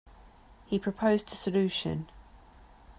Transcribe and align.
He 0.65 0.79
proposed 0.79 1.31
a 1.31 1.35
solution. 1.35 2.09